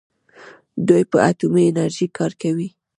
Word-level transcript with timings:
دوی 0.87 1.03
په 1.11 1.17
اټومي 1.29 1.63
انرژۍ 1.69 2.07
کار 2.17 2.31
کوي. 2.41 2.67